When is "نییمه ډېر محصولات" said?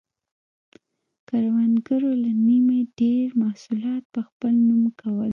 2.45-4.03